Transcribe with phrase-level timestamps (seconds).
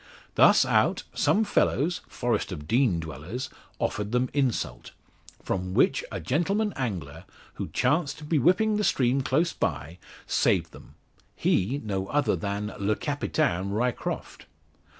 [0.33, 4.93] Thus out, some fellows Forest of Dean dwellers offered them insult;
[5.43, 7.23] from which a gentleman angler,
[7.61, 10.95] who chanced to be whipping the stream close by, saved them
[11.35, 14.47] he no other than le Capitaine Ryecroft.